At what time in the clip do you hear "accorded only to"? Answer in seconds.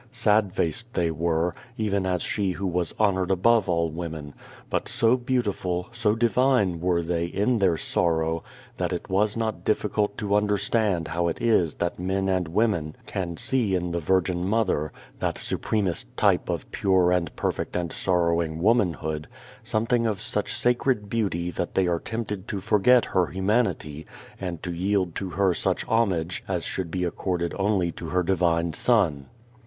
27.03-28.07